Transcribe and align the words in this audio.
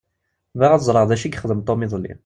Bɣiɣ 0.57 0.71
ad 0.73 0.85
ẓṛeɣ 0.87 1.05
d 1.09 1.11
acu 1.15 1.25
i 1.25 1.29
yexdem 1.29 1.61
Tom 1.61 1.79
iḍelli. 1.85 2.13